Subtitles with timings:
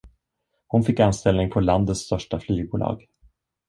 [0.67, 3.07] Hon fick anställning på landets största flygbolag.